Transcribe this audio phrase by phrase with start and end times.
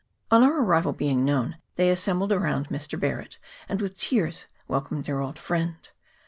[0.31, 2.99] On our arrival being known, they assembled around Mr.
[2.99, 3.37] Barret,
[3.69, 5.75] and with tears wel comed their old friend.